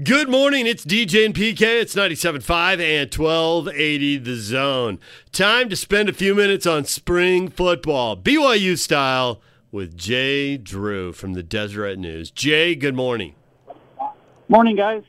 Good 0.00 0.30
morning. 0.30 0.66
It's 0.66 0.86
DJ 0.86 1.26
and 1.26 1.34
PK. 1.34 1.60
It's 1.82 1.94
97.5 1.94 2.80
and 2.80 3.14
1280 3.14 4.16
The 4.16 4.36
Zone. 4.36 4.98
Time 5.32 5.68
to 5.68 5.76
spend 5.76 6.08
a 6.08 6.14
few 6.14 6.34
minutes 6.34 6.64
on 6.66 6.86
spring 6.86 7.48
football, 7.48 8.16
BYU 8.16 8.78
style, 8.78 9.42
with 9.70 9.94
Jay 9.94 10.56
Drew 10.56 11.12
from 11.12 11.34
the 11.34 11.42
Deseret 11.42 11.98
News. 11.98 12.30
Jay, 12.30 12.74
good 12.74 12.94
morning. 12.94 13.34
Morning, 14.48 14.76
guys. 14.76 15.02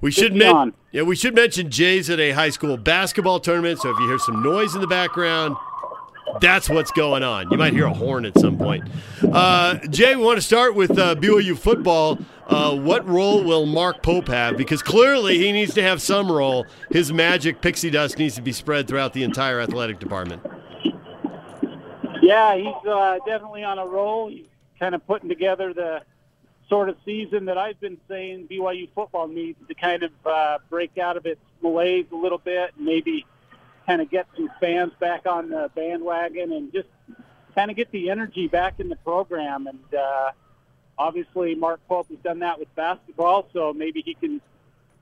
We 0.00 0.10
should 0.10 0.34
men- 0.34 0.72
yeah, 0.92 1.02
we 1.02 1.14
should 1.14 1.34
mention 1.34 1.70
Jay's 1.70 2.08
at 2.08 2.18
a 2.18 2.30
high 2.30 2.50
school 2.50 2.78
basketball 2.78 3.38
tournament. 3.38 3.80
So 3.80 3.90
if 3.90 3.98
you 3.98 4.08
hear 4.08 4.18
some 4.18 4.42
noise 4.42 4.74
in 4.74 4.80
the 4.80 4.86
background, 4.86 5.56
that's 6.40 6.68
what's 6.68 6.90
going 6.90 7.22
on. 7.22 7.50
You 7.50 7.58
might 7.58 7.72
hear 7.72 7.86
a 7.86 7.94
horn 7.94 8.24
at 8.24 8.38
some 8.38 8.58
point. 8.58 8.88
Uh, 9.22 9.78
Jay, 9.88 10.16
we 10.16 10.22
want 10.22 10.36
to 10.38 10.42
start 10.42 10.74
with 10.74 10.98
uh, 10.98 11.14
BYU 11.14 11.56
football. 11.56 12.18
Uh, 12.46 12.76
what 12.76 13.06
role 13.08 13.42
will 13.42 13.66
Mark 13.66 14.02
Pope 14.02 14.28
have? 14.28 14.56
Because 14.56 14.82
clearly 14.82 15.38
he 15.38 15.52
needs 15.52 15.74
to 15.74 15.82
have 15.82 16.00
some 16.00 16.30
role. 16.30 16.66
His 16.90 17.12
magic 17.12 17.60
pixie 17.60 17.90
dust 17.90 18.18
needs 18.18 18.36
to 18.36 18.42
be 18.42 18.52
spread 18.52 18.86
throughout 18.86 19.12
the 19.12 19.24
entire 19.24 19.60
athletic 19.60 19.98
department. 19.98 20.42
Yeah, 22.22 22.56
he's 22.56 22.88
uh, 22.88 23.18
definitely 23.26 23.64
on 23.64 23.78
a 23.78 23.86
roll. 23.86 24.28
He's 24.28 24.46
kind 24.78 24.94
of 24.94 25.06
putting 25.06 25.28
together 25.28 25.72
the 25.72 26.02
sort 26.68 26.88
of 26.88 26.96
season 27.04 27.44
that 27.46 27.58
I've 27.58 27.78
been 27.80 27.98
saying 28.08 28.48
BYU 28.48 28.88
football 28.94 29.28
needs 29.28 29.58
to 29.68 29.74
kind 29.74 30.02
of 30.02 30.10
uh, 30.24 30.58
break 30.68 30.98
out 30.98 31.16
of 31.16 31.26
its 31.26 31.40
malaise 31.62 32.06
a 32.12 32.16
little 32.16 32.38
bit, 32.38 32.72
and 32.76 32.84
maybe 32.84 33.26
kind 33.86 34.02
of 34.02 34.10
get 34.10 34.26
some 34.36 34.50
fans 34.60 34.92
back 34.98 35.26
on 35.26 35.50
the 35.50 35.70
bandwagon 35.74 36.52
and 36.52 36.72
just 36.72 36.88
kind 37.54 37.70
of 37.70 37.76
get 37.76 37.90
the 37.92 38.10
energy 38.10 38.48
back 38.48 38.80
in 38.80 38.88
the 38.88 38.96
program. 38.96 39.66
And 39.66 39.94
uh, 39.94 40.30
obviously, 40.98 41.54
Mark 41.54 41.80
Pope 41.88 42.08
has 42.08 42.18
done 42.18 42.40
that 42.40 42.58
with 42.58 42.74
basketball, 42.74 43.48
so 43.52 43.72
maybe 43.72 44.02
he 44.02 44.14
can 44.14 44.40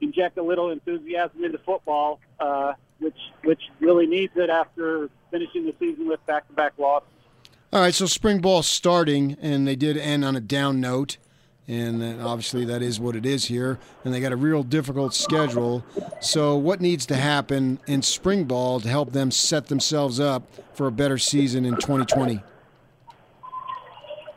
inject 0.01 0.37
a 0.39 0.43
little 0.43 0.71
enthusiasm 0.71 1.45
into 1.45 1.59
football, 1.59 2.21
uh, 2.39 2.75
which 2.99 3.19
which 3.43 3.61
really 3.81 4.07
needs 4.07 4.33
it 4.37 4.51
after 4.51 5.09
finishing 5.31 5.65
the 5.65 5.75
season 5.79 6.07
with 6.07 6.25
back-to-back 6.27 6.75
losses. 6.79 7.09
All 7.73 7.81
right, 7.81 7.95
so 7.95 8.07
spring 8.07 8.41
ball 8.41 8.63
starting, 8.63 9.37
and 9.41 9.67
they 9.67 9.75
did 9.75 9.97
end 9.97 10.25
on 10.25 10.37
a 10.37 10.41
down 10.41 10.81
note 10.81 11.17
and 11.67 12.21
obviously 12.21 12.65
that 12.67 12.83
is 12.83 13.01
what 13.01 13.17
it 13.17 13.25
is 13.25 13.47
here. 13.47 13.79
And 14.05 14.13
they 14.13 14.21
got 14.21 14.33
a 14.33 14.37
real 14.37 14.63
difficult 14.63 15.15
schedule. 15.15 15.85
So, 16.21 16.57
what 16.57 16.81
needs 16.81 17.07
to 17.07 17.17
happen 17.17 17.79
in 17.87 18.03
spring 18.03 18.45
ball 18.45 18.81
to 18.81 18.89
help 18.89 19.13
them 19.13 19.31
set 19.31 19.67
themselves 19.69 20.21
up 20.21 20.47
for 20.75 20.87
a 20.87 20.93
better 20.93 21.19
season 21.19 21.65
in 21.65 21.75
2020? 21.77 22.43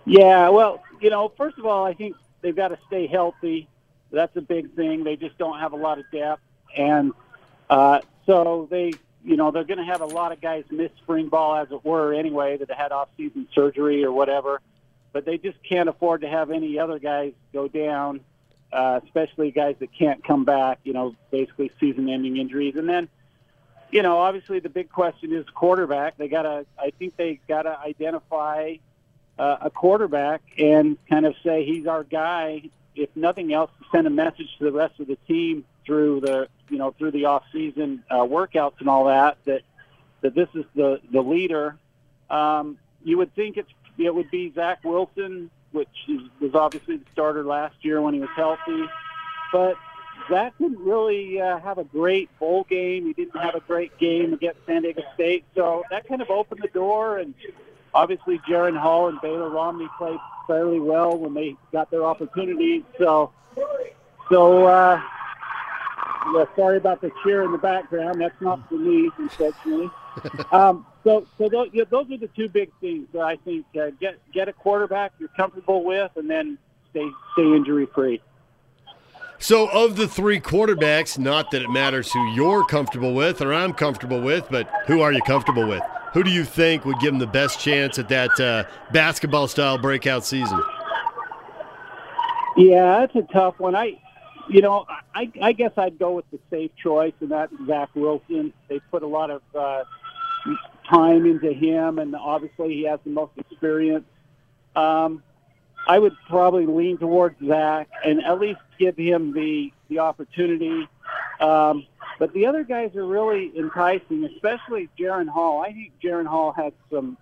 Yeah, 0.05 0.50
well, 0.50 0.83
you 1.02 1.09
know, 1.09 1.31
first 1.38 1.58
of 1.58 1.66
all, 1.66 1.86
I 1.86 1.94
think 1.94 2.16
they've 2.42 2.55
got 2.55 2.70
to 2.70 2.80
stay 2.88 3.08
healthy. 3.08 3.67
That's 4.09 4.36
a 4.38 4.42
big 4.42 4.73
thing. 4.73 5.03
They 5.03 5.17
just 5.17 5.38
don't 5.38 5.59
have 5.59 5.73
a 5.73 5.75
lot 5.75 6.00
of 6.00 6.05
depth, 6.11 6.42
and 6.78 7.11
uh, 7.70 8.00
so 8.25 8.70
they, 8.72 8.94
you 9.25 9.36
know, 9.36 9.52
they're 9.52 9.66
going 9.66 9.80
to 9.80 9.83
have 9.86 10.00
a 10.00 10.05
lot 10.05 10.31
of 10.31 10.39
guys 10.39 10.64
miss 10.72 10.92
spring 11.03 11.28
ball, 11.28 11.58
as 11.58 11.70
it 11.72 11.83
were, 11.83 12.14
anyway, 12.14 12.55
that 12.55 12.72
had 12.72 12.94
off-season 12.94 13.50
surgery 13.53 14.05
or 14.05 14.14
whatever 14.14 14.61
but 15.18 15.26
they 15.26 15.40
just 15.40 15.58
can't 15.64 15.90
afford 15.90 16.22
to 16.22 16.30
have 16.30 16.52
any 16.52 16.78
other 16.78 17.00
guys 17.00 17.34
go 17.52 17.68
down, 17.68 18.20
uh, 18.72 19.00
especially 19.04 19.50
guys 19.50 19.76
that 19.80 19.92
can't 19.92 20.23
come 20.23 20.46
back. 20.46 20.78
You 20.84 20.94
know, 20.94 21.16
basically 21.32 21.72
season-ending 21.80 22.38
injuries, 22.38 22.76
and 22.76 22.88
then, 22.88 23.10
you 23.90 24.04
know, 24.04 24.20
obviously 24.20 24.60
the 24.60 24.70
big 24.70 24.92
question 24.92 25.34
is 25.34 25.44
quarterback. 25.56 26.18
They 26.18 26.28
gotta, 26.28 26.68
I 26.78 26.92
think 26.92 27.18
they 27.18 27.40
gotta 27.48 27.80
identify 27.80 28.76
uh, 29.40 29.58
a 29.62 29.72
quarterback 29.72 30.44
and 30.60 31.00
kind 31.10 31.26
of 31.26 31.34
say 31.44 31.66
he's 31.66 31.88
our 31.88 32.04
guy. 32.04 32.70
If 32.95 33.10
nothing 33.16 33.52
else, 33.52 33.72
send 33.92 34.06
a 34.06 34.12
message 34.12 34.56
to 34.60 34.66
the 34.66 34.72
rest 34.72 35.00
of 35.00 35.08
the 35.08 35.18
team 35.28 35.66
through 35.84 36.22
the, 36.22 36.48
you 36.70 36.78
know, 36.78 36.92
through 36.92 37.10
the 37.10 37.26
off-season 37.26 38.04
uh, 38.12 38.18
workouts 38.18 38.80
and 38.82 38.88
all 38.88 39.06
that 39.06 39.40
that 39.45 39.64
that 40.22 40.36
this 40.36 40.50
is 40.54 40.66
the 40.76 41.02
the 41.12 41.22
leader. 41.22 41.76
Um, 42.30 42.78
you 43.04 43.17
would 43.17 43.34
think 43.34 43.58
it's 43.58 43.72
it 43.98 44.14
would 44.14 44.30
be 44.32 44.52
Zach 44.54 44.84
Wilson, 44.84 45.50
which 45.72 45.88
is, 46.08 46.22
was 46.40 46.56
obviously 46.56 46.98
the 46.98 47.06
starter 47.12 47.44
last 47.44 47.76
year 47.82 48.02
when 48.02 48.14
he 48.14 48.20
was 48.20 48.30
healthy. 48.36 48.86
But 49.52 49.76
Zach 50.30 50.54
didn't 50.60 50.80
really 50.80 51.40
uh, 51.40 51.60
have 51.60 51.78
a 51.78 51.84
great 51.84 52.30
bowl 52.40 52.66
game. 52.70 53.06
He 53.06 53.14
didn't 53.14 53.40
have 53.40 53.56
a 53.56 53.62
great 53.62 53.98
game 53.98 54.34
against 54.34 54.60
San 54.66 54.82
Diego 54.82 55.04
State. 55.14 55.46
So 55.56 55.84
that 55.90 56.08
kind 56.08 56.22
of 56.22 56.30
opened 56.30 56.62
the 56.62 56.70
door. 56.70 57.18
And 57.18 57.34
obviously, 57.94 58.40
Jaren 58.40 58.78
Hall 58.78 59.08
and 59.08 59.20
Baylor 59.22 59.50
Romney 59.50 59.88
played 59.98 60.20
fairly 60.48 60.80
well 60.80 61.18
when 61.18 61.34
they 61.34 61.56
got 61.72 61.92
their 61.92 62.06
opportunities. 62.06 62.84
So, 62.98 63.32
so 64.30 64.66
uh, 64.66 65.02
yeah, 66.34 66.46
sorry 66.56 66.78
about 66.78 67.02
the 67.02 67.12
cheer 67.24 67.44
in 67.44 67.52
the 67.52 67.58
background. 67.58 68.22
That's 68.22 68.40
not 68.42 68.68
for 68.68 68.76
me, 68.76 69.10
unfortunately. 69.18 69.90
um, 70.52 70.86
so, 71.08 71.26
so 71.38 71.48
those, 71.48 71.70
those 71.90 72.12
are 72.12 72.18
the 72.18 72.30
two 72.36 72.50
big 72.50 72.70
things 72.82 73.08
that 73.14 73.22
I 73.22 73.38
think 73.38 73.66
uh, 73.80 73.92
get 74.02 74.20
get 74.34 74.50
a 74.50 74.54
quarterback 74.54 75.14
you're 75.20 75.30
comfortable 75.30 75.86
with, 75.86 76.12
and 76.18 76.30
then 76.30 76.58
stay 76.90 77.10
stay 77.32 77.44
injury 77.44 77.88
free. 77.95 78.22
So, 79.40 79.70
of 79.70 79.96
the 79.96 80.08
three 80.08 80.42
quarterbacks, 80.42 81.17
not 81.17 81.52
that 81.52 81.62
it 81.62 81.70
matters 81.70 82.12
who 82.12 82.34
you're 82.34 82.66
comfortable 82.66 83.14
with 83.14 83.42
or 83.42 83.54
I'm 83.54 83.72
comfortable 83.72 84.20
with, 84.20 84.48
but 84.52 84.70
who 84.88 85.02
are 85.02 85.14
you 85.14 85.22
comfortable 85.22 85.66
with? 85.66 85.84
Who 86.14 86.23
do 86.23 86.30
you 86.30 86.44
think 86.44 86.84
would 86.84 87.00
give 87.00 87.12
them 87.12 87.20
the 87.20 87.28
best 87.28 87.60
chance 87.60 87.98
at 88.00 88.10
that 88.10 88.38
uh, 88.40 88.66
basketball 88.92 89.48
style 89.48 89.78
breakout 89.78 90.26
season? 90.26 90.62
Yeah, 92.58 93.00
that's 93.00 93.16
a 93.16 93.32
tough 93.32 93.60
one. 93.60 93.76
I, 93.76 94.02
you 94.50 94.62
know, 94.62 94.86
I, 95.16 95.32
I 95.42 95.54
guess 95.54 95.72
I'd 95.78 96.00
go 96.00 96.12
with 96.12 96.30
the 96.32 96.40
safe 96.50 96.72
choice, 96.76 97.14
and 97.22 97.32
that's 97.32 97.54
Zach 97.66 97.90
Wilson. 97.96 98.52
They 98.67 98.80
put 98.92 99.04
a 99.04 99.08
lot 99.08 99.30
of 99.30 99.42
uh, 99.56 99.84
time 100.89 101.25
into 101.25 101.52
him, 101.53 101.99
and 101.99 102.15
obviously 102.15 102.73
he 102.75 102.83
has 102.83 102.99
the 103.03 103.09
most 103.11 103.31
experience. 103.37 104.05
Um, 104.75 105.23
I 105.87 105.99
would 105.99 106.15
probably 106.27 106.65
lean 106.65 106.98
towards 106.98 107.36
Zach 107.45 107.89
and 108.03 108.23
at 108.23 108.39
least 108.39 108.59
give 108.77 108.98
him 108.98 109.33
the 109.33 109.71
the 109.89 109.99
opportunity. 109.99 110.87
Um, 111.39 111.86
but 112.20 112.33
the 112.33 112.45
other 112.45 112.64
guys 112.64 112.95
are 112.95 113.05
really 113.05 113.52
enticing, 113.58 114.25
especially 114.25 114.89
Jaren 114.99 115.27
Hall. 115.27 115.61
I 115.61 115.71
think 115.71 115.93
Jaren 116.03 116.25
Hall 116.25 116.52
has 116.52 116.73
some. 116.92 117.17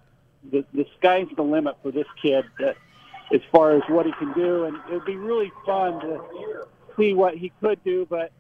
The, 0.52 0.64
the 0.74 0.86
sky's 1.00 1.28
the 1.36 1.42
limit 1.42 1.76
for 1.82 1.90
this 1.92 2.06
kid, 2.22 2.46
that, 2.60 2.78
as 3.34 3.42
far 3.52 3.72
as 3.72 3.82
what 3.88 4.06
he 4.06 4.12
can 4.12 4.32
do, 4.34 4.66
and 4.66 4.78
it 4.78 4.94
would 4.94 5.06
be 5.06 5.16
really 5.16 5.52
fun 5.66 6.00
to 6.02 6.22
see 6.96 7.14
what 7.14 7.36
he 7.36 7.52
could 7.62 7.84
do. 7.84 8.06
But 8.08 8.32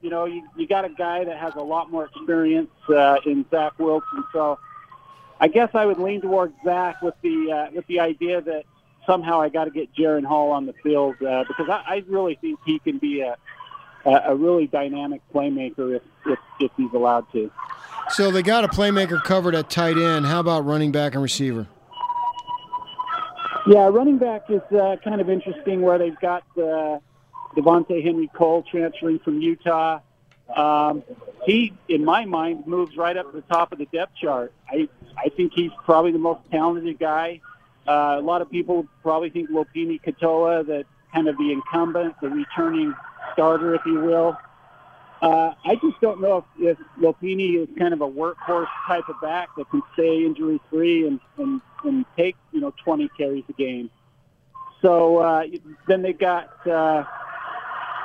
you 0.00 0.10
know, 0.10 0.24
you, 0.24 0.46
you 0.56 0.66
got 0.66 0.84
a 0.84 0.88
guy 0.88 1.24
that 1.24 1.38
has 1.38 1.54
a 1.56 1.62
lot 1.62 1.90
more 1.90 2.06
experience 2.06 2.70
uh, 2.88 3.16
in 3.24 3.44
Zach 3.50 3.78
Wilson. 3.78 4.24
So 4.32 4.58
I 5.40 5.48
guess 5.48 5.70
I 5.74 5.86
would 5.86 5.98
lean 5.98 6.20
towards 6.20 6.54
Zach 6.64 7.02
with 7.02 7.14
the 7.22 7.52
uh, 7.52 7.74
with 7.74 7.86
the 7.86 8.00
idea 8.00 8.40
that 8.40 8.64
somehow 9.06 9.40
I 9.40 9.48
got 9.48 9.64
to 9.64 9.70
get 9.70 9.94
Jaren 9.94 10.24
Hall 10.24 10.50
on 10.50 10.66
the 10.66 10.74
field 10.82 11.16
uh, 11.22 11.44
because 11.48 11.68
I, 11.68 11.82
I 11.86 12.04
really 12.08 12.36
think 12.40 12.58
he 12.64 12.78
can 12.78 12.98
be 12.98 13.20
a 13.20 13.36
a 14.04 14.34
really 14.34 14.66
dynamic 14.66 15.20
playmaker 15.34 15.96
if, 15.96 16.02
if 16.26 16.38
if 16.60 16.70
he's 16.76 16.92
allowed 16.92 17.30
to. 17.32 17.50
So 18.10 18.30
they 18.30 18.42
got 18.42 18.64
a 18.64 18.68
playmaker 18.68 19.22
covered 19.22 19.54
at 19.54 19.68
tight 19.68 19.98
end. 19.98 20.26
How 20.26 20.40
about 20.40 20.64
running 20.64 20.92
back 20.92 21.14
and 21.14 21.22
receiver? 21.22 21.66
Yeah, 23.66 23.88
running 23.88 24.16
back 24.16 24.44
is 24.48 24.62
uh, 24.72 24.96
kind 25.04 25.20
of 25.20 25.28
interesting 25.28 25.82
where 25.82 25.98
they've 25.98 26.18
got 26.20 26.42
uh, 26.56 27.00
Devontae 27.56 28.02
Henry 28.02 28.30
Cole 28.34 28.64
transferring 28.70 29.18
from 29.20 29.40
Utah. 29.40 30.00
Um, 30.54 31.02
he, 31.44 31.72
in 31.88 32.04
my 32.04 32.24
mind, 32.24 32.66
moves 32.66 32.96
right 32.96 33.16
up 33.16 33.30
to 33.30 33.36
the 33.36 33.42
top 33.42 33.72
of 33.72 33.78
the 33.78 33.86
depth 33.86 34.16
chart. 34.16 34.52
I, 34.68 34.88
I 35.16 35.28
think 35.30 35.52
he's 35.54 35.70
probably 35.84 36.12
the 36.12 36.18
most 36.18 36.40
talented 36.50 36.98
guy. 36.98 37.40
Uh, 37.86 38.16
a 38.18 38.20
lot 38.20 38.42
of 38.42 38.50
people 38.50 38.86
probably 39.02 39.30
think 39.30 39.50
Lopini 39.50 40.00
Katoa, 40.00 40.66
that 40.66 40.86
kind 41.12 41.28
of 41.28 41.36
the 41.38 41.52
incumbent, 41.52 42.14
the 42.20 42.28
returning 42.28 42.94
starter, 43.32 43.74
if 43.74 43.82
you 43.86 44.00
will. 44.00 44.36
Uh, 45.20 45.52
I 45.64 45.74
just 45.76 46.00
don't 46.00 46.20
know 46.20 46.44
if, 46.58 46.78
if 46.78 46.78
Lopini 47.00 47.60
is 47.60 47.68
kind 47.76 47.92
of 47.92 48.02
a 48.02 48.08
workhorse 48.08 48.68
type 48.86 49.08
of 49.08 49.20
back 49.20 49.48
that 49.56 49.68
can 49.70 49.82
stay 49.94 50.24
injury 50.24 50.60
free 50.70 51.06
and, 51.06 51.18
and, 51.38 51.60
and 51.82 52.04
take 52.16 52.36
you 52.52 52.60
know 52.60 52.72
20 52.84 53.08
carries 53.16 53.44
a 53.48 53.52
game. 53.54 53.90
So 54.80 55.18
uh, 55.18 55.44
then 55.88 56.02
they 56.02 56.12
got 56.12 56.66
uh, 56.66 57.04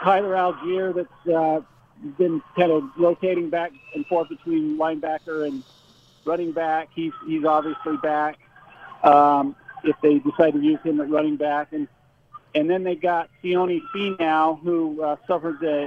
Tyler 0.03 0.33
Allgeier 0.33 0.93
that's 0.93 1.35
uh, 1.35 1.61
been 2.17 2.41
kind 2.55 2.71
of 2.71 2.83
rotating 2.97 3.49
back 3.49 3.71
and 3.95 4.05
forth 4.07 4.29
between 4.29 4.77
linebacker 4.77 5.47
and 5.47 5.63
running 6.25 6.51
back. 6.51 6.89
He's 6.93 7.13
he's 7.27 7.45
obviously 7.45 7.97
back. 7.97 8.37
Um, 9.03 9.55
if 9.83 9.95
they 10.01 10.19
decide 10.19 10.53
to 10.53 10.59
use 10.59 10.79
him 10.83 10.99
at 11.01 11.09
running 11.09 11.37
back, 11.37 11.73
and 11.73 11.87
and 12.55 12.69
then 12.69 12.83
they 12.83 12.95
got 12.95 13.29
Sione 13.43 13.81
Finau, 13.95 14.59
who 14.61 15.01
uh, 15.01 15.15
suffered 15.27 15.61
a 15.63 15.85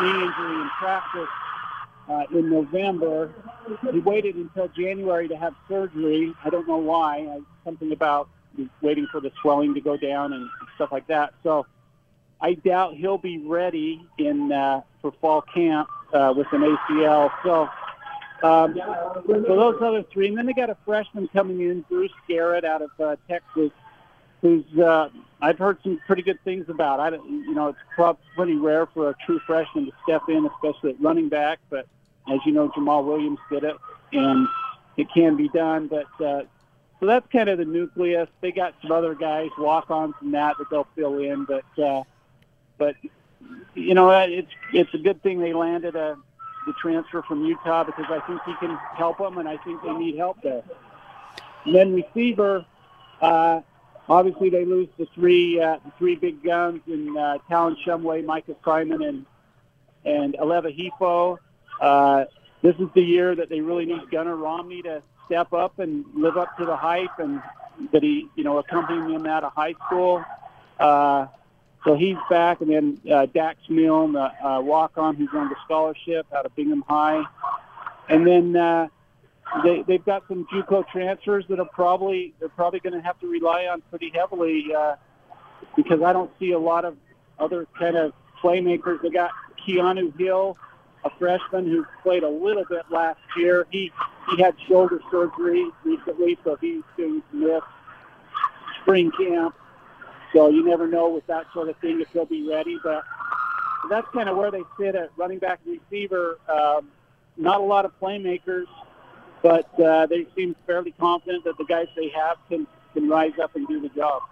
knee 0.00 0.10
injury 0.10 0.60
in 0.60 0.70
practice 0.78 1.28
uh, 2.08 2.24
in 2.32 2.50
November. 2.50 3.32
He 3.92 4.00
waited 4.00 4.36
until 4.36 4.68
January 4.68 5.28
to 5.28 5.36
have 5.36 5.54
surgery. 5.68 6.32
I 6.44 6.50
don't 6.50 6.66
know 6.66 6.78
why. 6.78 7.24
Uh, 7.24 7.40
something 7.64 7.92
about 7.92 8.28
waiting 8.82 9.06
for 9.10 9.20
the 9.20 9.30
swelling 9.40 9.74
to 9.74 9.80
go 9.80 9.96
down 9.96 10.32
and 10.32 10.48
stuff 10.74 10.92
like 10.92 11.06
that. 11.08 11.34
So 11.42 11.66
I 12.42 12.54
doubt 12.54 12.94
he'll 12.94 13.18
be 13.18 13.38
ready 13.38 14.04
in 14.18 14.50
uh, 14.50 14.82
for 15.02 15.12
fall 15.20 15.42
camp 15.42 15.88
uh, 16.12 16.32
with 16.36 16.46
an 16.52 16.62
ACL. 16.62 17.30
So, 17.42 17.68
um, 18.42 18.74
so 19.26 19.42
those 19.42 19.82
other 19.82 20.02
three, 20.04 20.28
and 20.28 20.38
then 20.38 20.46
they 20.46 20.54
got 20.54 20.70
a 20.70 20.76
freshman 20.86 21.28
coming 21.28 21.60
in, 21.60 21.82
Bruce 21.82 22.12
Garrett 22.26 22.64
out 22.64 22.82
of 22.82 22.90
uh, 22.98 23.16
Texas, 23.28 23.70
who's 24.40 24.64
uh, 24.78 25.10
I've 25.42 25.58
heard 25.58 25.78
some 25.82 26.00
pretty 26.06 26.22
good 26.22 26.42
things 26.42 26.68
about. 26.68 27.00
I 27.00 27.10
don't, 27.10 27.28
you 27.28 27.54
know, 27.54 27.68
it's 27.68 28.18
pretty 28.34 28.56
rare 28.56 28.86
for 28.86 29.10
a 29.10 29.14
true 29.26 29.40
freshman 29.46 29.86
to 29.86 29.92
step 30.04 30.22
in, 30.28 30.46
especially 30.46 30.90
at 30.90 31.00
running 31.00 31.28
back. 31.28 31.58
But 31.68 31.86
as 32.32 32.40
you 32.46 32.52
know, 32.52 32.70
Jamaal 32.70 33.04
Williams 33.04 33.38
did 33.50 33.64
it, 33.64 33.76
and 34.14 34.48
it 34.96 35.08
can 35.12 35.36
be 35.36 35.48
done. 35.50 35.88
But 35.88 36.24
uh, 36.24 36.44
so 37.00 37.06
that's 37.06 37.30
kind 37.30 37.50
of 37.50 37.58
the 37.58 37.66
nucleus. 37.66 38.28
They 38.40 38.52
got 38.52 38.74
some 38.80 38.92
other 38.92 39.14
guys 39.14 39.50
walk 39.58 39.90
on 39.90 40.14
from 40.14 40.30
that 40.30 40.56
that 40.56 40.70
they'll 40.70 40.88
fill 40.96 41.18
in, 41.18 41.44
but. 41.44 41.78
Uh, 41.78 42.04
but 42.80 42.96
you 43.74 43.94
know, 43.94 44.10
it's 44.10 44.50
it's 44.72 44.92
a 44.94 44.98
good 44.98 45.22
thing 45.22 45.38
they 45.38 45.52
landed 45.52 45.94
a 45.94 46.16
the 46.66 46.72
transfer 46.80 47.22
from 47.22 47.44
Utah 47.44 47.84
because 47.84 48.06
I 48.08 48.20
think 48.26 48.40
he 48.44 48.54
can 48.54 48.76
help 48.96 49.18
them, 49.18 49.38
and 49.38 49.48
I 49.48 49.56
think 49.58 49.82
they 49.82 49.92
need 49.92 50.16
help 50.16 50.42
there. 50.42 50.62
And 51.64 51.74
then 51.74 51.94
receiver, 51.94 52.64
uh, 53.20 53.60
obviously 54.08 54.50
they 54.50 54.64
lose 54.64 54.88
the 54.98 55.06
three 55.14 55.60
uh, 55.60 55.78
three 55.98 56.16
big 56.16 56.42
guns 56.42 56.80
in 56.86 57.16
uh, 57.16 57.38
Talon 57.48 57.76
Shumway, 57.84 58.24
Micah 58.24 58.56
Simon, 58.64 59.02
and 59.02 59.26
and 60.04 60.34
Aleva 60.34 60.74
Hifo. 60.74 61.38
Uh, 61.80 62.24
this 62.62 62.76
is 62.76 62.88
the 62.94 63.02
year 63.02 63.34
that 63.34 63.48
they 63.48 63.60
really 63.60 63.86
need 63.86 64.10
Gunnar 64.10 64.36
Romney 64.36 64.82
to 64.82 65.02
step 65.26 65.52
up 65.52 65.78
and 65.78 66.04
live 66.14 66.36
up 66.36 66.56
to 66.58 66.64
the 66.64 66.76
hype, 66.76 67.18
and 67.18 67.42
that 67.92 68.02
he, 68.02 68.28
you 68.36 68.44
know, 68.44 68.58
accompanying 68.58 69.10
him 69.10 69.26
out 69.26 69.44
of 69.44 69.52
high 69.52 69.74
school. 69.86 70.24
Uh, 70.78 71.26
so 71.84 71.96
he's 71.96 72.16
back, 72.28 72.60
and 72.60 72.70
then 72.70 73.00
uh, 73.10 73.26
Dax 73.26 73.58
Milne, 73.68 74.12
the 74.12 74.46
uh, 74.46 74.60
walk-on 74.60 75.16
who's 75.16 75.30
on 75.34 75.48
the 75.48 75.56
scholarship 75.64 76.26
out 76.36 76.44
of 76.44 76.54
Bingham 76.54 76.84
High, 76.86 77.22
and 78.08 78.26
then 78.26 78.54
uh, 78.54 78.88
they 79.64 79.82
they've 79.86 80.04
got 80.04 80.24
some 80.28 80.46
JUCO 80.52 80.88
transfers 80.88 81.44
that 81.48 81.58
are 81.58 81.64
probably 81.64 82.34
they're 82.38 82.50
probably 82.50 82.80
going 82.80 82.92
to 82.92 83.00
have 83.00 83.18
to 83.20 83.26
rely 83.26 83.66
on 83.66 83.82
pretty 83.88 84.10
heavily 84.14 84.66
uh, 84.76 84.96
because 85.76 86.02
I 86.02 86.12
don't 86.12 86.30
see 86.38 86.52
a 86.52 86.58
lot 86.58 86.84
of 86.84 86.96
other 87.38 87.66
kind 87.78 87.96
of 87.96 88.12
playmakers. 88.42 89.00
They 89.02 89.10
got 89.10 89.30
Keanu 89.66 90.18
Hill, 90.18 90.58
a 91.04 91.10
freshman 91.18 91.66
who 91.66 91.86
played 92.02 92.24
a 92.24 92.28
little 92.28 92.64
bit 92.68 92.82
last 92.90 93.20
year. 93.36 93.66
He 93.70 93.90
he 94.30 94.42
had 94.42 94.54
shoulder 94.68 95.00
surgery 95.10 95.66
recently, 95.84 96.38
so 96.44 96.56
he's 96.60 96.82
going 96.98 97.22
to 97.30 97.36
miss 97.36 97.62
spring 98.82 99.10
camp. 99.12 99.54
So 100.32 100.48
you 100.48 100.64
never 100.64 100.86
know 100.86 101.08
with 101.08 101.26
that 101.26 101.46
sort 101.52 101.68
of 101.68 101.76
thing 101.78 102.00
if 102.00 102.08
he'll 102.12 102.24
be 102.24 102.48
ready. 102.48 102.78
But 102.82 103.04
that's 103.88 104.06
kind 104.12 104.28
of 104.28 104.36
where 104.36 104.50
they 104.50 104.62
sit 104.78 104.94
at 104.94 105.10
running 105.16 105.38
back 105.38 105.60
receiver. 105.66 106.38
Um, 106.48 106.88
not 107.36 107.60
a 107.60 107.64
lot 107.64 107.84
of 107.84 107.98
playmakers, 108.00 108.66
but 109.42 109.68
uh, 109.80 110.06
they 110.06 110.26
seem 110.36 110.54
fairly 110.66 110.92
confident 110.92 111.44
that 111.44 111.56
the 111.58 111.64
guys 111.64 111.86
they 111.96 112.08
have 112.10 112.36
can, 112.48 112.66
can 112.94 113.08
rise 113.08 113.32
up 113.42 113.56
and 113.56 113.66
do 113.66 113.80
the 113.80 113.88
job. 113.90 114.22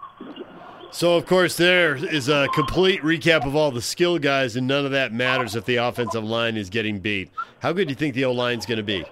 So, 0.91 1.15
of 1.15 1.27
course, 1.27 1.55
there 1.55 1.95
is 1.95 2.29
a 2.29 2.47
complete 2.53 3.01
recap 3.01 3.45
of 3.45 3.55
all 3.55 3.69
the 3.69 3.81
skill 3.81 4.17
guys, 4.17 4.55
and 4.55 4.67
none 4.67 4.85
of 4.85 4.91
that 4.91 5.13
matters 5.13 5.55
if 5.55 5.65
the 5.65 5.75
offensive 5.75 6.23
line 6.23 6.57
is 6.57 6.69
getting 6.69 6.99
beat. 6.99 7.29
How 7.59 7.73
good 7.73 7.87
do 7.87 7.91
you 7.91 7.95
think 7.95 8.15
the 8.15 8.25
O 8.25 8.31
line 8.31 8.57
is 8.57 8.65
going 8.65 8.77
to 8.77 8.83
be? 8.83 9.05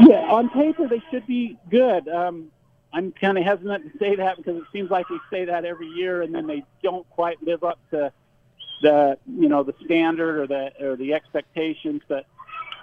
Yeah, 0.00 0.30
on 0.30 0.48
paper 0.50 0.88
they 0.88 1.02
should 1.10 1.26
be 1.26 1.58
good. 1.70 2.08
Um, 2.08 2.50
I'm 2.96 3.12
kind 3.12 3.36
of 3.36 3.44
hesitant 3.44 3.92
to 3.92 3.98
say 3.98 4.16
that 4.16 4.38
because 4.38 4.56
it 4.56 4.64
seems 4.72 4.90
like 4.90 5.10
we 5.10 5.20
say 5.30 5.44
that 5.44 5.66
every 5.66 5.86
year, 5.88 6.22
and 6.22 6.34
then 6.34 6.46
they 6.46 6.64
don't 6.82 7.06
quite 7.10 7.36
live 7.42 7.62
up 7.62 7.78
to 7.90 8.10
the 8.80 9.18
you 9.26 9.50
know 9.50 9.62
the 9.62 9.74
standard 9.84 10.38
or 10.38 10.46
the 10.46 10.72
or 10.82 10.96
the 10.96 11.12
expectations. 11.12 12.00
But 12.08 12.24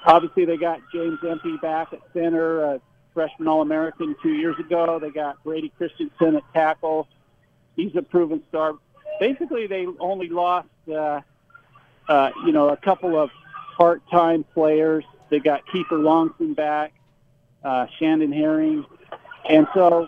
obviously, 0.05 0.45
they 0.45 0.55
got 0.55 0.81
James 0.93 1.17
Empey 1.27 1.57
back 1.63 1.93
at 1.93 2.01
center, 2.13 2.63
a 2.63 2.81
freshman 3.15 3.47
All-American 3.47 4.15
two 4.21 4.33
years 4.33 4.55
ago. 4.59 4.99
They 4.99 5.09
got 5.09 5.43
Brady 5.43 5.73
Christensen 5.75 6.35
at 6.35 6.43
tackle. 6.53 7.07
He's 7.75 7.95
a 7.95 8.03
proven 8.03 8.43
star. 8.49 8.75
Basically, 9.19 9.65
they 9.65 9.87
only 9.99 10.29
lost 10.29 10.67
uh, 10.87 11.21
uh, 12.07 12.29
you 12.45 12.51
know 12.51 12.69
a 12.69 12.77
couple 12.77 13.17
of 13.19 13.31
part-time 13.77 14.45
players. 14.53 15.05
They 15.31 15.39
got 15.39 15.65
Kieffer 15.65 15.97
Longson 15.97 16.55
back, 16.55 16.93
uh, 17.63 17.87
Chandon 17.97 18.31
Herring 18.31 18.85
and 19.49 19.67
so, 19.73 20.07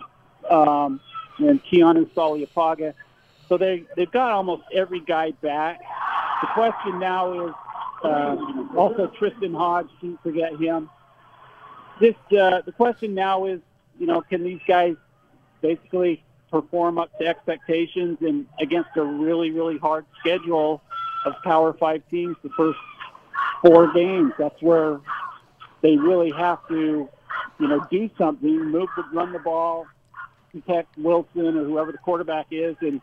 um, 0.50 1.00
and 1.38 1.62
Keanu 1.64 2.08
Saliapaga. 2.10 2.94
So 3.48 3.56
they, 3.56 3.84
they've 3.96 4.10
got 4.10 4.32
almost 4.32 4.62
every 4.72 5.00
guy 5.00 5.30
back. 5.30 5.80
The 6.42 6.48
question 6.54 6.98
now 6.98 7.48
is 7.48 7.54
uh, 8.02 8.36
also 8.76 9.06
Tristen 9.18 9.54
Hoge, 9.54 9.88
don't 10.02 10.22
forget 10.22 10.56
him. 10.56 10.90
This, 12.00 12.14
uh, 12.38 12.62
the 12.62 12.72
question 12.72 13.14
now 13.14 13.46
is, 13.46 13.60
you 13.98 14.06
know, 14.06 14.20
can 14.20 14.42
these 14.42 14.60
guys 14.66 14.96
basically 15.62 16.22
perform 16.50 16.98
up 16.98 17.16
to 17.18 17.26
expectations 17.26 18.18
and 18.20 18.46
against 18.60 18.90
a 18.96 19.02
really, 19.02 19.50
really 19.50 19.78
hard 19.78 20.04
schedule 20.20 20.82
of 21.24 21.34
Power 21.42 21.72
Five 21.72 22.02
teams 22.10 22.36
the 22.42 22.50
first 22.50 22.78
four 23.62 23.92
games? 23.92 24.32
That's 24.38 24.60
where 24.60 25.00
they 25.82 25.96
really 25.96 26.30
have 26.32 26.66
to 26.68 27.08
you 27.58 27.68
know, 27.68 27.86
do 27.90 28.10
something, 28.18 28.70
move 28.70 28.88
the, 28.96 29.04
run 29.12 29.32
the 29.32 29.38
ball, 29.38 29.86
protect 30.52 30.96
Wilson 30.98 31.56
or 31.56 31.64
whoever 31.64 31.92
the 31.92 31.98
quarterback 31.98 32.46
is, 32.50 32.76
and 32.80 33.00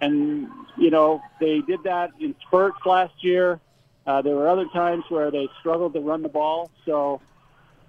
and 0.00 0.48
you 0.76 0.90
know 0.90 1.20
they 1.40 1.60
did 1.60 1.82
that 1.84 2.12
in 2.20 2.34
spurts 2.46 2.78
last 2.84 3.12
year. 3.22 3.60
Uh, 4.06 4.20
there 4.20 4.34
were 4.34 4.48
other 4.48 4.66
times 4.72 5.04
where 5.08 5.30
they 5.30 5.48
struggled 5.60 5.94
to 5.94 6.00
run 6.00 6.22
the 6.22 6.28
ball. 6.28 6.70
So 6.84 7.20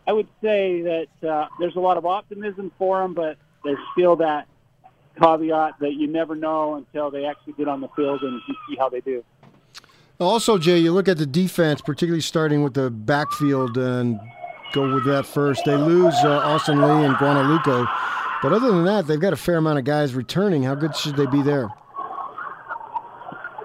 I 0.07 0.13
would 0.13 0.27
say 0.41 0.81
that 0.81 1.27
uh, 1.27 1.47
there's 1.59 1.75
a 1.75 1.79
lot 1.79 1.97
of 1.97 2.05
optimism 2.05 2.71
for 2.77 3.01
them, 3.01 3.13
but 3.13 3.37
there's 3.63 3.79
still 3.93 4.15
that 4.17 4.47
caveat 5.19 5.79
that 5.79 5.93
you 5.93 6.07
never 6.07 6.35
know 6.35 6.75
until 6.75 7.11
they 7.11 7.25
actually 7.25 7.53
get 7.53 7.67
on 7.67 7.81
the 7.81 7.87
field 7.89 8.21
and 8.21 8.41
you 8.47 8.55
see 8.69 8.75
how 8.77 8.89
they 8.89 9.01
do. 9.01 9.23
Also, 10.19 10.57
Jay, 10.57 10.77
you 10.77 10.93
look 10.93 11.09
at 11.09 11.17
the 11.17 11.25
defense, 11.25 11.81
particularly 11.81 12.21
starting 12.21 12.63
with 12.63 12.73
the 12.73 12.89
backfield 12.89 13.77
and 13.77 14.19
go 14.75 14.93
with 14.93 15.05
that 15.05 15.25
first. 15.25 15.63
They 15.65 15.77
lose 15.77 16.13
uh, 16.23 16.41
Austin 16.43 16.81
Lee 16.81 17.05
and 17.05 17.15
Ghanwoloku, 17.15 17.87
but 18.43 18.51
other 18.51 18.67
than 18.67 18.83
that, 18.83 19.07
they've 19.07 19.19
got 19.19 19.31
a 19.31 19.37
fair 19.37 19.57
amount 19.57 19.79
of 19.79 19.85
guys 19.85 20.13
returning. 20.13 20.63
How 20.63 20.75
good 20.75 20.95
should 20.95 21.15
they 21.15 21.25
be 21.25 21.41
there? 21.41 21.69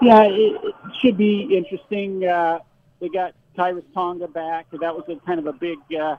Yeah, 0.01 0.23
it, 0.23 0.75
should 1.01 1.17
be 1.17 1.57
interesting. 1.57 2.25
Uh, 2.25 2.61
they 3.01 3.09
got 3.09 3.35
Khyiris 3.57 3.85
Tonga 3.93 4.29
back. 4.29 4.67
That 4.71 4.95
was 4.95 5.05
a 5.09 5.17
kind 5.27 5.39
of 5.39 5.47
a 5.47 5.53
big, 5.53 5.79
uh, 5.99 6.17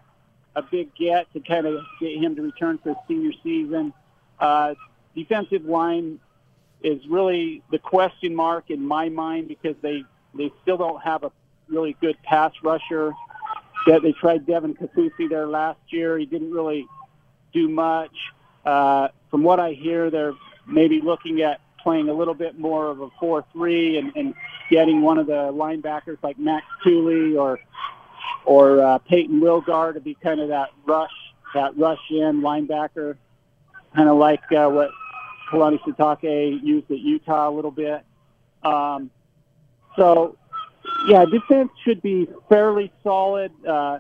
a 0.56 0.62
big 0.62 0.94
get 0.96 1.32
to 1.34 1.40
kind 1.40 1.66
of 1.66 1.84
get 2.00 2.18
him 2.18 2.36
to 2.36 2.42
return 2.42 2.78
for 2.80 2.90
his 2.90 2.98
senior 3.08 3.32
season. 3.44 3.94
Uh, 4.40 4.74
defensive 5.16 5.66
line 5.66 6.20
is 6.84 7.00
really 7.08 7.62
the 7.72 7.78
question 7.78 8.36
mark 8.36 8.70
in 8.70 8.84
my 8.84 9.08
mind 9.08 9.48
because 9.48 9.76
they 9.82 10.04
they 10.34 10.52
still 10.64 10.78
don't 10.78 11.02
have 11.02 11.24
a 11.24 11.32
really 11.68 11.96
good 12.02 12.18
pass 12.24 12.52
rusher 12.64 13.14
they 13.88 14.12
tried 14.14 14.46
Devin 14.46 14.76
Kaufusi 14.76 15.30
there 15.30 15.48
last 15.48 15.80
year. 15.90 16.18
He 16.18 16.26
didn't 16.26 16.52
really 16.52 16.88
do 17.54 17.68
much. 17.70 18.16
Uh, 18.66 19.10
from 19.30 19.44
what 19.44 19.60
I 19.60 19.72
hear, 19.72 20.10
they're 20.10 20.34
maybe 20.68 21.02
looking 21.02 21.42
at 21.42 21.62
playing 21.82 22.10
a 22.10 22.14
little 22.14 22.34
bit 22.34 22.60
more 22.60 22.88
of 22.88 23.02
a 23.02 23.10
4-3 23.22 23.98
and, 23.98 24.16
and 24.16 24.34
getting 24.70 25.02
one 25.02 25.18
of 25.18 25.28
the 25.28 25.52
linebackers 25.52 26.18
like 26.22 26.38
Max 26.38 26.66
Tooley 26.84 27.36
or 27.36 27.60
or 28.46 28.82
uh, 28.82 28.98
Payton 29.00 29.40
Wilgar 29.40 29.94
to 29.94 30.00
be 30.00 30.16
kind 30.16 30.40
of 30.40 30.50
that 30.50 30.70
rush 30.86 31.12
that 31.54 31.78
rush 31.78 32.00
in 32.10 32.42
linebacker, 32.42 33.18
kind 33.96 34.10
of 34.10 34.18
like 34.18 34.42
uh, 34.52 34.70
what 34.70 34.92
Kalani 35.52 35.80
Sitake 35.82 36.64
used 36.64 36.90
at 36.90 37.00
Utah 37.00 37.50
a 37.50 37.52
little 37.52 37.72
bit. 37.72 38.04
Um, 38.64 39.12
so 39.96 40.38
yeah, 41.08 41.26
defense 41.26 41.72
should 41.84 42.02
be 42.02 42.28
fairly 42.50 42.92
solid. 43.04 43.52
Uh, 43.66 44.00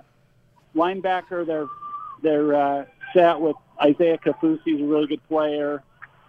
linebacker, 0.75 1.45
they're 1.45 1.67
they're 2.21 2.53
uh, 2.53 2.85
set 3.13 3.39
with 3.39 3.55
Isaiah 3.81 4.17
Kaufusi, 4.17 4.81
a 4.81 4.85
really 4.85 5.07
good 5.07 5.27
player. 5.27 5.83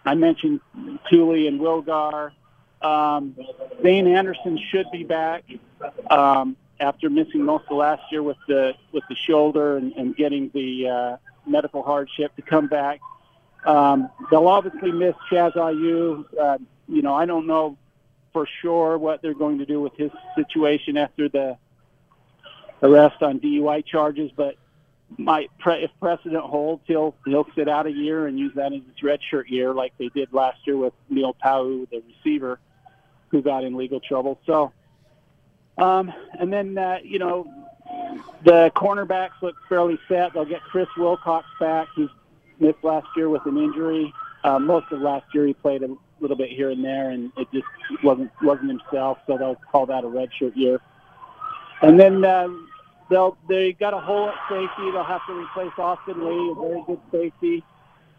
I 0.05 0.15
mentioned 0.15 0.61
Tooley 1.11 1.47
and 1.47 1.61
Wilgar. 1.61 2.33
Um, 2.81 3.37
Zayne 3.83 4.09
Anderson 4.09 4.59
should 4.71 4.91
be 4.91 5.05
back 5.05 5.45
um, 6.11 6.57
after 6.81 7.09
missing 7.09 7.45
most 7.45 7.65
of 7.71 7.77
last 7.77 8.03
year 8.11 8.23
with 8.23 8.39
the 8.49 8.75
with 8.93 9.05
the 9.09 9.15
shoulder 9.15 9.77
and, 9.77 9.93
and 9.93 10.17
getting 10.17 10.51
the 10.55 10.89
uh, 10.89 11.17
medical 11.47 11.83
hardship 11.83 12.35
to 12.37 12.43
come 12.43 12.67
back. 12.67 13.01
Um, 13.65 14.11
they'll 14.31 14.49
obviously 14.49 14.91
miss 14.91 15.15
Chaz 15.31 15.55
Ayu. 15.55 16.25
Uh, 16.41 16.59
you 16.89 17.03
know, 17.03 17.15
I 17.15 17.27
don't 17.27 17.47
know 17.47 17.77
for 18.33 18.47
sure 18.61 18.99
what 18.99 19.23
they're 19.23 19.35
going 19.35 19.59
to 19.59 19.67
do 19.67 19.81
with 19.81 19.95
his 19.97 20.11
situation 20.35 20.97
after 20.97 21.29
the 21.29 21.57
arrest 22.83 23.23
on 23.23 23.41
DUI 23.41 23.85
charges, 23.85 24.31
but 24.35 24.57
might, 25.19 25.51
pre- 25.59 25.85
if 25.85 25.91
precedent 26.01 26.43
holds, 26.43 26.83
he'll 26.87 27.15
he'll 27.27 27.47
sit 27.55 27.69
out 27.69 27.87
a 27.87 27.93
year 27.93 28.27
and 28.27 28.39
use 28.39 28.53
that 28.55 28.73
as 28.73 28.81
his 28.81 29.03
redshirt 29.03 29.49
year, 29.49 29.75
like 29.75 29.93
they 29.99 30.09
did 30.09 30.33
last 30.33 30.59
year 30.67 30.77
with 30.77 30.95
Neil 31.09 31.35
Pau'u, 31.45 31.89
the 31.91 32.03
receiver, 32.07 32.59
who 33.29 33.43
got 33.43 33.65
in 33.65 33.77
legal 33.77 34.01
trouble. 34.01 34.41
So, 34.47 34.73
um, 35.79 36.13
and 36.39 36.53
then 36.53 36.77
uh, 36.79 36.99
you 37.03 37.19
know, 37.19 37.47
the 38.45 38.73
cornerbacks 38.75 39.41
look 39.43 39.57
fairly 39.69 39.99
set. 40.09 40.33
They'll 40.33 40.45
get 40.45 40.63
Chris 40.63 40.89
Wilcox 40.97 41.47
back. 41.61 41.89
He's 41.95 42.09
missed 42.59 42.83
last 42.83 43.07
year 43.17 43.29
with 43.29 43.45
an 43.47 43.59
injury. 43.59 44.13
Uh, 44.45 44.59
most 44.59 44.91
of 44.91 45.01
last 45.01 45.27
year 45.35 45.47
he 45.47 45.55
played 45.55 45.83
a 45.83 45.97
little 46.23 46.37
bit 46.37 46.51
here 46.51 46.71
and 46.71 46.85
there, 46.85 47.11
and 47.11 47.33
it 47.37 47.49
just 47.53 47.67
wasn't 48.03 48.31
wasn't 48.43 48.71
himself. 48.71 49.19
So 49.27 49.37
they'll 49.37 49.61
call 49.71 49.87
that 49.87 50.05
a 50.05 50.07
redshirt 50.07 50.57
year. 50.57 50.81
And 51.83 51.99
then 51.99 52.25
uh, 52.25 52.49
they'll 53.11 53.37
they 53.49 53.73
got 53.73 53.93
a 53.93 53.99
hole 53.99 54.29
at 54.29 54.35
safety. 54.49 54.91
They'll 54.93 55.05
have 55.05 55.27
to 55.27 55.35
replace 55.35 55.73
Austin 55.77 56.25
Lee, 56.25 56.51
a 56.51 56.55
very 56.55 56.85
good 56.87 57.01
safety. 57.11 57.65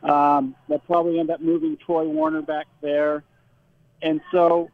Um, 0.04 0.56
they'll 0.68 0.80
probably 0.80 1.20
end 1.20 1.30
up 1.32 1.42
moving 1.42 1.78
Troy 1.78 2.04
Warner 2.04 2.42
back 2.42 2.68
there. 2.82 3.24
And 4.02 4.20
so, 4.32 4.70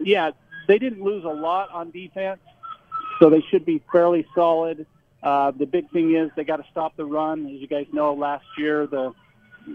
yeah, 0.00 0.30
they 0.66 0.78
didn't 0.78 1.02
lose 1.02 1.24
a 1.24 1.28
lot 1.28 1.70
on 1.70 1.90
defense, 1.90 2.40
so 3.18 3.28
they 3.28 3.42
should 3.50 3.66
be 3.66 3.82
fairly 3.92 4.26
solid. 4.34 4.86
Uh, 5.22 5.50
the 5.50 5.66
big 5.66 5.90
thing 5.90 6.14
is 6.14 6.30
they 6.34 6.44
got 6.44 6.56
to 6.56 6.66
stop 6.70 6.96
the 6.96 7.04
run. 7.04 7.46
As 7.46 7.60
you 7.60 7.66
guys 7.66 7.86
know, 7.92 8.14
last 8.14 8.46
year 8.56 8.86
the 8.86 9.12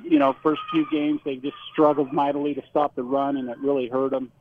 you 0.03 0.19
know 0.19 0.35
first 0.43 0.61
few 0.71 0.85
games 0.91 1.19
they 1.25 1.37
just 1.37 1.57
struggled 1.71 2.11
mightily 2.13 2.53
to 2.55 2.63
stop 2.69 2.95
the 2.95 3.03
run, 3.03 3.37
and 3.37 3.49
it 3.49 3.57
really 3.59 3.87
hurt 3.87 4.11
them. 4.11 4.31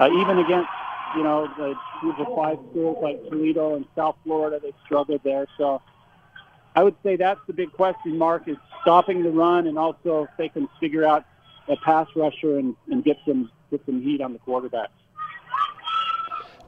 Uh, 0.00 0.08
even 0.20 0.38
against 0.38 0.70
you 1.16 1.22
know 1.22 1.48
the 1.56 1.74
the 2.02 2.26
five 2.36 2.58
schools 2.70 2.98
like 3.02 3.22
Toledo 3.28 3.74
and 3.76 3.84
South 3.94 4.16
Florida, 4.24 4.60
they 4.62 4.72
struggled 4.84 5.20
there. 5.24 5.46
So 5.58 5.82
I 6.74 6.82
would 6.82 6.96
say 7.02 7.16
that's 7.16 7.40
the 7.46 7.52
big 7.52 7.72
question 7.72 8.16
mark 8.16 8.48
is 8.48 8.56
stopping 8.82 9.22
the 9.22 9.30
run, 9.30 9.66
and 9.66 9.78
also 9.78 10.24
if 10.24 10.30
they 10.38 10.48
can 10.48 10.68
figure 10.80 11.04
out 11.04 11.24
a 11.68 11.76
pass 11.76 12.08
rusher 12.16 12.58
and, 12.58 12.76
and 12.90 13.04
get 13.04 13.18
some 13.26 13.50
get 13.70 13.84
some 13.86 14.02
heat 14.02 14.20
on 14.20 14.32
the 14.32 14.38
quarterback. 14.38 14.90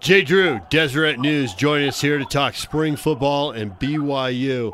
Jay 0.01 0.23
Drew, 0.23 0.61
Deseret 0.69 1.19
News, 1.19 1.55
joining 1.55 1.89
us 1.89 2.01
here 2.01 2.19
to 2.19 2.27
talk 2.27 2.55
spring 2.55 2.95
football 2.95 3.53
and 3.53 3.73
BYU. 3.73 4.71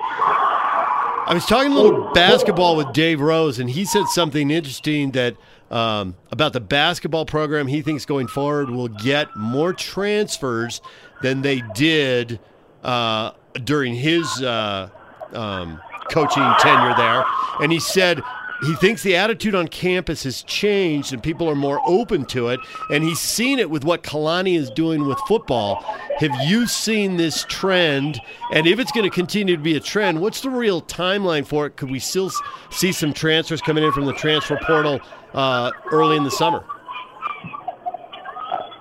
I 1.31 1.35
was 1.35 1.47
talking 1.47 1.71
a 1.71 1.75
little 1.77 2.11
basketball 2.13 2.75
with 2.75 2.93
Dave 2.93 3.21
Rose, 3.21 3.61
and 3.61 3.71
he 3.71 3.85
said 3.85 4.07
something 4.09 4.51
interesting 4.51 5.13
that 5.13 5.37
um, 5.71 6.17
about 6.33 6.53
the 6.53 6.61
basketball 6.61 7.25
program. 7.25 7.69
He 7.69 7.83
thinks 7.83 8.05
going 8.05 8.27
forward 8.27 8.69
will 8.69 8.89
get 8.89 9.29
more 9.37 9.73
transfers 9.73 10.81
than 11.23 11.43
they 11.43 11.63
did 11.73 12.41
uh, 12.83 13.31
during 13.63 13.95
his 13.95 14.43
uh, 14.43 14.89
um, 15.33 15.81
coaching 16.11 16.43
tenure 16.59 16.97
there. 16.97 17.25
And 17.63 17.71
he 17.71 17.79
said 17.79 18.21
he 18.63 18.75
thinks 18.77 19.03
the 19.03 19.17
attitude 19.17 19.55
on 19.55 19.69
campus 19.69 20.25
has 20.25 20.43
changed 20.43 21.13
and 21.13 21.23
people 21.23 21.49
are 21.49 21.55
more 21.55 21.81
open 21.87 22.25
to 22.27 22.49
it. 22.49 22.61
And 22.91 23.03
he's 23.03 23.19
seen 23.19 23.59
it 23.59 23.71
with 23.71 23.85
what 23.85 24.03
Kalani 24.03 24.57
is 24.57 24.71
doing 24.71 25.07
with 25.07 25.19
football. 25.21 25.77
Have 26.19 26.35
you 26.45 26.67
seen 26.67 27.17
this 27.17 27.45
trend? 27.49 28.21
And 28.53 28.67
if 28.67 28.79
it's 28.79 28.93
going 28.93 29.09
to 29.09 29.15
continue 29.15 29.57
to 29.57 29.63
be 29.63 29.77
a 29.77 29.81
trend, 29.81 30.21
what's 30.21 30.43
the 30.43 30.51
real 30.51 30.83
timeline 30.83 31.47
for 31.47 31.67
it? 31.67 31.77
Could 31.77 31.91
we 31.91 31.99
still 31.99 32.31
see 32.71 32.93
some 32.93 33.15
transfers 33.15 33.63
coming 33.63 33.83
in 33.83 33.93
from 33.93 34.05
the 34.05 34.13
transfer 34.13 34.59
portal 34.63 35.01
uh, 35.33 35.71
early 35.91 36.17
in 36.17 36.25
the 36.25 36.31
summer? 36.31 36.63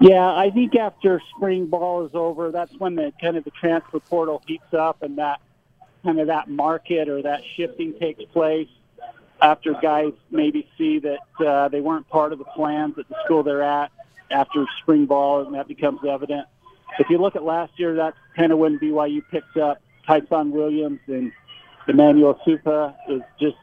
Yeah, 0.02 0.34
I 0.34 0.50
think 0.50 0.76
after 0.76 1.22
spring 1.36 1.68
ball 1.68 2.06
is 2.06 2.12
over, 2.14 2.52
that's 2.52 2.74
when 2.80 2.96
the 2.96 3.12
kind 3.22 3.36
of 3.36 3.44
the 3.44 3.52
transfer 3.52 4.00
portal 4.00 4.42
heats 4.48 4.74
up 4.74 5.04
and 5.04 5.18
that 5.18 5.42
kind 6.04 6.20
of 6.20 6.28
that 6.28 6.50
market 6.50 7.10
or 7.10 7.22
that 7.22 7.42
shifting 7.56 7.94
takes 8.00 8.24
place 8.32 8.70
after 9.42 9.74
guys 9.82 10.14
maybe 10.32 10.70
see 10.78 11.00
that 11.00 11.46
uh, 11.46 11.68
they 11.70 11.82
weren't 11.82 12.08
part 12.10 12.34
of 12.34 12.40
the 12.40 12.46
plans 12.46 12.98
at 12.98 13.08
the 13.08 13.16
school 13.26 13.44
they're 13.44 13.64
at 13.64 13.92
after 14.32 14.66
spring 14.82 15.06
ball, 15.06 15.46
and 15.46 15.56
that 15.56 15.68
becomes 15.68 16.00
evident. 16.08 16.48
If 17.00 17.10
you 17.10 17.18
look 17.18 17.36
at 17.36 17.44
last 17.44 17.74
year, 17.78 17.96
that's 17.96 18.18
kind 18.36 18.52
of 18.52 18.58
when 18.58 18.80
BYU 18.80 19.22
picked 19.32 19.58
up 19.58 19.82
Tyson 20.06 20.52
Williams 20.52 21.00
and 21.08 21.32
Emmanuel 21.88 22.40
Esukpa 22.46 22.96
is 23.08 23.22
just 23.40 23.58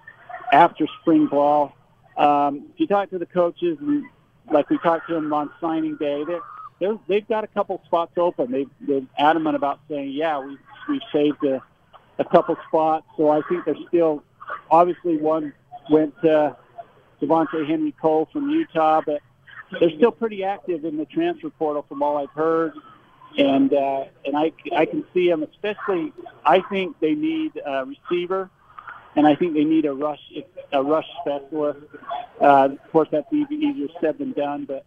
after 0.52 0.86
spring 1.00 1.26
ball. 1.26 1.76
Um, 2.16 2.66
if 2.72 2.80
you 2.80 2.86
talk 2.86 3.10
to 3.10 3.18
the 3.18 3.26
coaches, 3.26 3.78
and 3.80 4.04
like 4.50 4.70
we 4.70 4.78
talked 4.78 5.08
to 5.08 5.14
them 5.14 5.32
on 5.32 5.50
signing 5.60 5.96
day, 5.96 6.24
they're, 6.24 6.40
they're, 6.78 6.98
they've 7.08 7.28
got 7.28 7.44
a 7.44 7.48
couple 7.48 7.80
spots 7.86 8.12
open. 8.16 8.50
They've, 8.50 8.70
they're 8.80 9.02
adamant 9.18 9.56
about 9.56 9.80
saying, 9.88 10.12
yeah, 10.12 10.38
we, 10.38 10.56
we've 10.88 11.02
saved 11.12 11.42
a, 11.44 11.62
a 12.18 12.24
couple 12.24 12.56
spots. 12.68 13.06
So 13.16 13.30
I 13.30 13.42
think 13.48 13.64
there's 13.64 13.84
still 13.88 14.22
obviously 14.70 15.16
one 15.16 15.52
went 15.90 16.14
to 16.22 16.56
Devontae 17.20 17.66
Henry 17.66 17.92
Cole 17.92 18.28
from 18.32 18.50
Utah, 18.50 19.00
but 19.04 19.20
they're 19.80 19.90
still 19.90 20.12
pretty 20.12 20.44
active 20.44 20.84
in 20.84 20.96
the 20.96 21.06
transfer 21.06 21.50
portal 21.50 21.84
from 21.88 22.02
all 22.02 22.16
I've 22.16 22.30
heard. 22.30 22.72
And 23.38 23.72
uh, 23.74 24.04
and 24.24 24.36
I, 24.36 24.52
I 24.74 24.86
can 24.86 25.04
see 25.12 25.28
them, 25.28 25.42
especially. 25.42 26.12
I 26.44 26.60
think 26.70 26.98
they 27.00 27.14
need 27.14 27.60
a 27.64 27.84
receiver, 27.84 28.48
and 29.14 29.26
I 29.26 29.34
think 29.34 29.52
they 29.52 29.64
need 29.64 29.84
a 29.84 29.92
rush 29.92 30.20
a 30.72 30.82
rush 30.82 31.06
specialist. 31.20 31.80
Uh, 32.40 32.68
of 32.72 32.92
course, 32.92 33.08
that's 33.10 33.30
easier 33.32 33.88
said 34.00 34.18
than 34.18 34.32
done. 34.32 34.64
But 34.64 34.86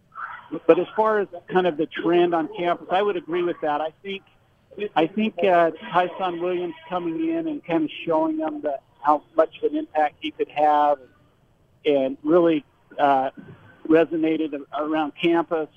but 0.66 0.80
as 0.80 0.86
far 0.96 1.20
as 1.20 1.28
kind 1.48 1.66
of 1.66 1.76
the 1.76 1.86
trend 1.86 2.34
on 2.34 2.48
campus, 2.56 2.88
I 2.90 3.02
would 3.02 3.16
agree 3.16 3.44
with 3.44 3.56
that. 3.62 3.80
I 3.80 3.92
think 4.02 4.22
I 4.96 5.06
think 5.06 5.34
uh, 5.44 5.70
Tyson 5.92 6.40
Williams 6.40 6.74
coming 6.88 7.28
in 7.30 7.46
and 7.46 7.64
kind 7.64 7.84
of 7.84 7.90
showing 8.04 8.38
them 8.38 8.62
that 8.62 8.82
how 9.02 9.22
much 9.36 9.58
of 9.62 9.72
an 9.72 9.78
impact 9.78 10.16
he 10.20 10.30
could 10.30 10.48
have, 10.48 10.98
and 11.84 12.16
really 12.22 12.64
uh, 12.98 13.30
resonated 13.88 14.58
around 14.76 15.12
campus. 15.20 15.68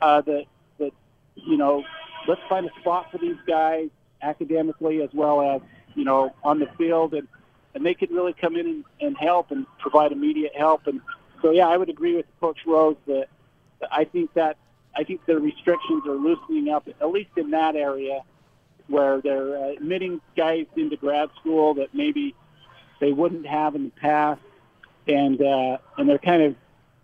Uh, 0.00 0.20
that 0.22 0.46
that 0.78 0.92
you 1.36 1.56
know, 1.56 1.84
let's 2.26 2.40
find 2.48 2.66
a 2.66 2.80
spot 2.80 3.10
for 3.12 3.18
these 3.18 3.36
guys 3.46 3.88
academically 4.20 5.02
as 5.02 5.10
well 5.12 5.40
as 5.42 5.60
you 5.94 6.04
know 6.04 6.34
on 6.42 6.58
the 6.58 6.66
field, 6.78 7.14
and 7.14 7.28
and 7.74 7.84
they 7.86 7.94
could 7.94 8.10
really 8.10 8.32
come 8.32 8.56
in 8.56 8.66
and, 8.66 8.84
and 9.00 9.16
help 9.16 9.50
and 9.50 9.66
provide 9.78 10.12
immediate 10.12 10.54
help. 10.54 10.86
And 10.86 11.00
so, 11.40 11.50
yeah, 11.50 11.68
I 11.68 11.76
would 11.76 11.88
agree 11.88 12.14
with 12.16 12.26
Coach 12.40 12.58
Rose 12.66 12.96
that, 13.06 13.28
I 13.90 14.04
think 14.04 14.32
that 14.34 14.56
I 14.94 15.04
think 15.04 15.24
the 15.26 15.38
restrictions 15.38 16.06
are 16.06 16.14
loosening 16.14 16.68
up, 16.68 16.86
at 16.86 17.10
least 17.10 17.30
in 17.36 17.50
that 17.50 17.74
area, 17.74 18.20
where 18.86 19.20
they're 19.20 19.56
uh, 19.56 19.68
admitting 19.70 20.20
guys 20.36 20.66
into 20.76 20.96
grad 20.96 21.30
school 21.40 21.74
that 21.74 21.94
maybe 21.94 22.34
they 23.02 23.12
wouldn't 23.12 23.44
have 23.44 23.74
in 23.74 23.86
the 23.86 24.00
past, 24.00 24.40
and 25.08 25.42
uh, 25.42 25.78
and 25.98 26.08
they're 26.08 26.18
kind 26.18 26.40
of 26.40 26.54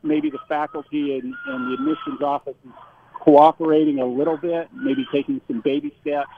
maybe 0.04 0.30
the 0.30 0.38
faculty 0.48 1.18
and, 1.18 1.34
and 1.48 1.66
the 1.66 1.74
admissions 1.74 2.22
office 2.22 2.54
is 2.64 2.70
cooperating 3.14 3.98
a 3.98 4.06
little 4.06 4.36
bit, 4.36 4.68
maybe 4.72 5.04
taking 5.10 5.40
some 5.48 5.60
baby 5.60 5.92
steps 6.00 6.30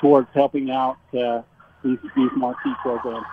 towards 0.00 0.28
helping 0.32 0.70
out 0.70 0.96
uh, 1.12 1.42
these, 1.82 1.98
these 2.14 2.30
marquee 2.36 2.72
programs. 2.82 3.26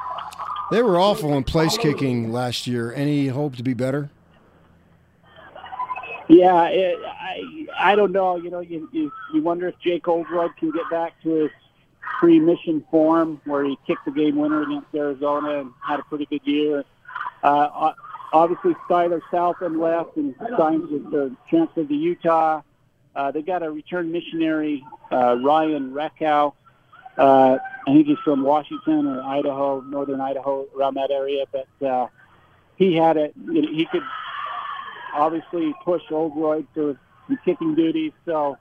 They 0.72 0.82
were 0.82 1.00
awful 1.00 1.34
in 1.34 1.44
place 1.44 1.78
kicking 1.78 2.32
last 2.32 2.66
year. 2.66 2.92
Any 2.92 3.28
hope 3.28 3.56
to 3.58 3.64
be 3.64 3.76
better? 3.76 4.10
Yeah, 6.28 6.70
it, 6.70 6.98
I 7.06 7.68
I 7.92 7.96
don't 7.96 8.12
know. 8.12 8.36
You 8.36 8.50
know, 8.50 8.62
you, 8.62 8.90
you 8.92 9.12
you 9.32 9.44
wonder 9.44 9.68
if 9.68 9.78
Jake 9.78 10.08
Oldroyd 10.08 10.56
can 10.58 10.72
get 10.72 10.90
back 10.90 11.22
to 11.22 11.30
his 11.30 11.52
pre-mission 12.02 12.86
form 12.92 13.42
where 13.46 13.64
he 13.64 13.78
kicked 13.88 14.06
the 14.06 14.12
game 14.12 14.36
winner 14.36 14.64
against 14.64 14.88
Arizona 14.94 15.60
and 15.60 15.72
had 15.86 16.00
a 16.00 16.04
pretty 16.04 16.26
good 16.26 16.42
year. 16.46 16.84
Uh, 17.44 17.94
obviously, 18.34 18.76
Skyler 18.88 19.22
Southam 19.32 19.80
left 19.80 20.18
and 20.18 20.36
signed 20.58 20.90
with 20.90 21.10
the 21.12 21.36
transfer 21.50 21.84
to 21.84 21.94
Utah. 21.94 22.62
Uh, 23.16 23.32
they 23.32 23.42
got 23.42 23.64
a 23.64 23.70
return 23.70 24.12
missionary, 24.12 24.84
uh, 25.12 25.36
Ryan 25.44 25.92
Rehkow. 25.92 26.54
Uh, 27.18 27.58
I 27.88 27.94
think 27.94 28.08
he's 28.08 28.18
from 28.24 28.44
Washington 28.44 29.06
or 29.08 29.22
Idaho, 29.22 29.82
northern 29.82 30.22
Idaho, 30.22 30.66
around 30.78 30.96
that 30.96 31.12
area. 31.12 31.46
But 31.52 31.86
uh, 31.86 32.08
he 32.78 32.96
had 32.96 33.18
it. 33.18 33.34
You 33.46 33.62
know, 33.62 33.72
he 33.72 33.86
could 33.86 34.04
obviously 35.14 35.74
push 35.84 36.04
Oldroyd 36.10 36.68
to 36.76 36.98
some 37.28 37.40
kicking 37.44 37.76
duties. 37.76 38.14
So, 38.26 38.58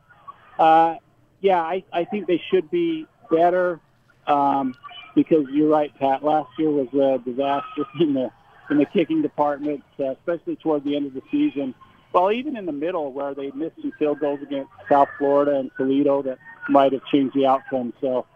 uh, 0.59 0.97
yeah, 1.41 1.63
I, 1.63 1.85
I 1.93 2.05
think 2.05 2.27
they 2.27 2.43
should 2.51 2.71
be 2.71 3.07
better 3.31 3.81
um, 4.27 4.75
because 5.15 5.47
you're 5.51 5.69
right, 5.69 5.97
Pat. 5.99 6.23
Last 6.25 6.51
year 6.59 6.71
was 6.71 6.89
a 6.95 7.23
disaster 7.25 7.85
in 8.01 8.15
the 8.15 8.31
in 8.71 8.79
the 8.79 8.87
kicking 8.87 9.21
department, 9.21 9.83
uh, 9.99 10.11
especially 10.11 10.55
toward 10.57 10.85
the 10.85 10.95
end 10.95 11.07
of 11.07 11.15
the 11.15 11.23
season. 11.31 11.75
Well, 12.13 12.31
even 12.31 12.57
in 12.57 12.67
the 12.67 12.73
middle 12.73 13.13
where 13.13 13.35
they 13.35 13.51
missed 13.51 13.77
some 13.81 13.93
field 13.99 14.21
goals 14.21 14.41
against 14.43 14.71
South 14.89 15.09
Florida 15.19 15.59
and 15.59 15.71
Toledo 15.77 16.23
that 16.23 16.39
might 16.69 16.93
have 16.93 17.05
changed 17.07 17.35
the 17.35 17.47
outcome. 17.47 17.93
So 18.01 18.27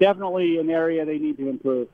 definitely 0.00 0.58
an 0.58 0.70
area 0.70 1.04
they 1.04 1.18
need 1.18 1.36
to 1.38 1.48
improve. 1.48 1.88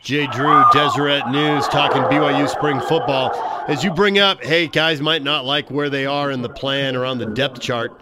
Jay 0.00 0.26
Drew, 0.26 0.64
Deseret 0.72 1.28
News, 1.30 1.68
talking 1.68 2.02
BYU 2.02 2.48
spring 2.48 2.80
football. 2.80 3.30
As 3.68 3.84
you 3.84 3.92
bring 3.92 4.18
up, 4.18 4.42
hey, 4.42 4.66
guys 4.66 5.00
might 5.00 5.22
not 5.22 5.44
like 5.44 5.70
where 5.70 5.88
they 5.88 6.06
are 6.06 6.32
in 6.32 6.42
the 6.42 6.48
plan 6.48 6.96
or 6.96 7.04
on 7.04 7.18
the 7.18 7.26
depth 7.26 7.60
chart. 7.60 8.00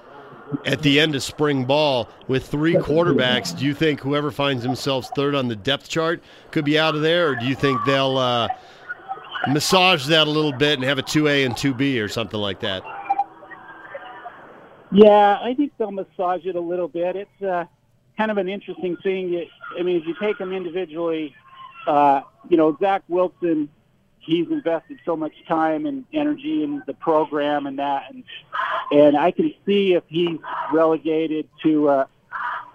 At 0.65 0.83
the 0.83 1.01
end 1.01 1.15
of 1.15 1.23
spring 1.23 1.65
ball 1.65 2.09
with 2.29 2.47
three 2.47 2.75
quarterbacks. 2.75 3.57
Do 3.57 3.65
you 3.65 3.75
think 3.75 4.01
whoever 4.01 4.31
finds 4.31 4.63
themselves 4.63 5.11
third 5.15 5.35
on 5.35 5.49
the 5.49 5.57
depth 5.57 5.89
chart 5.89 6.23
could 6.51 6.65
be 6.65 6.79
out 6.79 6.95
of 6.95 7.03
there, 7.03 7.29
or 7.29 7.37
do 7.37 7.47
you 7.47 7.55
think 7.55 7.81
they'll 7.85 8.19
uh, 8.19 8.49
massage 9.49 10.07
that 10.07 10.27
a 10.27 10.31
little 10.31 10.53
bit 10.53 10.79
and 10.79 10.85
have 10.85 10.99
a 10.99 11.03
2A 11.03 11.47
and 11.47 11.55
2B 11.55 12.03
or 12.03 12.09
something 12.09 12.41
like 12.41 12.61
that? 12.61 12.83
Yeah, 14.93 15.39
I 15.41 15.55
think 15.55 15.73
they'll 15.79 15.93
massage 15.93 16.47
it 16.47 16.57
a 16.57 16.61
little 16.61 16.89
bit. 16.89 17.15
It's 17.15 17.43
uh, 17.43 17.65
kind 18.17 18.31
of 18.31 18.39
an 18.39 18.49
interesting 18.49 18.97
thing. 18.99 19.47
I 19.79 19.83
mean, 19.83 19.97
if 19.97 20.07
you 20.07 20.17
take 20.21 20.39
them 20.39 20.53
individually, 20.53 21.35
uh, 21.87 22.23
you 22.49 22.57
know, 22.57 22.77
Zach 22.81 23.03
Wilson 23.09 23.69
he's 24.21 24.49
invested 24.49 24.99
so 25.05 25.17
much 25.17 25.33
time 25.49 25.87
and 25.87 26.05
energy 26.13 26.63
in 26.63 26.83
the 26.87 26.95
program 26.95 27.67
and 27.67 27.79
that, 27.79 28.13
and 28.13 28.25
and 28.93 29.17
I 29.17 29.31
can 29.31 29.53
see 29.67 29.95
if 29.95 30.05
he's 30.09 30.39
relegated 30.73 31.49
to, 31.63 31.89
uh, 31.89 32.05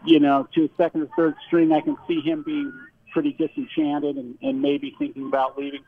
you 0.05 0.19
know, 0.19 0.47
to 0.55 0.65
a 0.65 0.69
second 0.77 1.01
or 1.01 1.09
third 1.15 1.35
string, 1.47 1.71
I 1.71 1.81
can 1.81 1.97
see 2.07 2.21
him 2.21 2.43
being 2.43 2.73
pretty 3.11 3.33
disenchanted 3.33 4.17
and, 4.17 4.37
and 4.41 4.61
maybe 4.61 4.95
thinking 4.97 5.27
about 5.27 5.57
leaving. 5.57 5.81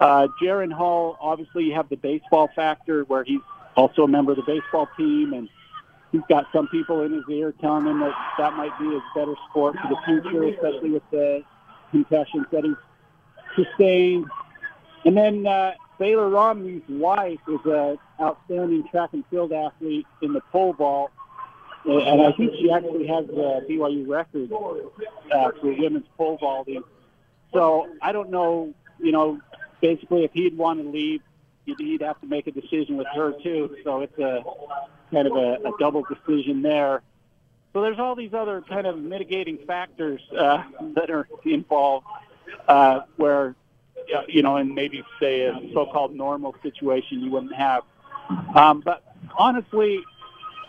Uh, 0.00 0.28
Jaren 0.42 0.72
Hall, 0.72 1.16
obviously, 1.20 1.64
you 1.64 1.74
have 1.74 1.88
the 1.88 1.96
baseball 1.96 2.50
factor 2.54 3.04
where 3.04 3.24
he's 3.24 3.40
also 3.76 4.04
a 4.04 4.08
member 4.08 4.32
of 4.32 4.36
the 4.36 4.42
baseball 4.42 4.88
team, 4.96 5.32
and 5.32 5.48
he's 6.12 6.22
got 6.28 6.46
some 6.52 6.68
people 6.68 7.02
in 7.02 7.12
his 7.12 7.24
ear 7.30 7.52
telling 7.60 7.86
him 7.86 8.00
that 8.00 8.14
that 8.38 8.54
might 8.54 8.76
be 8.78 8.86
a 8.86 9.00
better 9.14 9.34
sport 9.48 9.76
for 9.80 9.88
the 9.88 9.96
future, 10.04 10.44
especially 10.44 10.90
with 10.90 11.02
the 11.10 11.42
concussions 11.90 12.46
that 12.50 12.64
he's 12.64 12.74
sustained. 13.56 14.26
And 15.04 15.16
then 15.16 15.46
uh, 15.46 15.72
Baylor 15.98 16.28
Romney's 16.28 16.82
wife 16.88 17.40
is 17.46 17.60
an 17.64 17.98
outstanding 18.20 18.88
track 18.88 19.10
and 19.12 19.24
field 19.30 19.52
athlete 19.52 20.06
in 20.22 20.32
the 20.32 20.40
pole 20.52 20.72
vault. 20.72 21.10
And 21.84 22.22
I 22.22 22.32
think 22.32 22.52
she 22.58 22.70
actually 22.70 23.06
has 23.08 23.26
a 23.28 23.60
BYU 23.68 24.08
record 24.08 24.50
uh, 24.50 25.50
for 25.60 25.76
women's 25.78 26.06
pole 26.16 26.38
vaulting. 26.40 26.82
So 27.52 27.88
I 28.00 28.12
don't 28.12 28.30
know, 28.30 28.72
you 28.98 29.12
know, 29.12 29.38
basically 29.82 30.24
if 30.24 30.32
he'd 30.32 30.56
want 30.56 30.82
to 30.82 30.88
leave, 30.88 31.20
he'd 31.66 32.00
have 32.00 32.20
to 32.22 32.26
make 32.26 32.46
a 32.46 32.52
decision 32.52 32.96
with 32.96 33.06
her 33.14 33.32
too. 33.42 33.76
So 33.84 34.00
it's 34.00 34.18
a 34.18 34.42
kind 35.12 35.26
of 35.26 35.36
a, 35.36 35.68
a 35.68 35.72
double 35.78 36.04
decision 36.04 36.62
there. 36.62 37.02
So 37.74 37.82
there's 37.82 37.98
all 37.98 38.14
these 38.14 38.32
other 38.32 38.62
kind 38.62 38.86
of 38.86 38.98
mitigating 38.98 39.58
factors 39.66 40.22
uh, 40.36 40.64
that 40.94 41.10
are 41.10 41.28
involved 41.44 42.06
uh, 42.66 43.00
where 43.16 43.54
you 44.28 44.42
know, 44.42 44.56
in 44.56 44.74
maybe 44.74 45.04
say 45.20 45.42
a 45.42 45.60
so-called 45.72 46.14
normal 46.14 46.54
situation 46.62 47.20
you 47.20 47.30
wouldn't 47.30 47.54
have. 47.54 47.82
Um, 48.54 48.80
but 48.80 49.02
honestly, 49.38 50.00